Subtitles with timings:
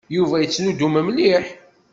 [0.15, 1.45] Yuba yettnuddum mliḥ.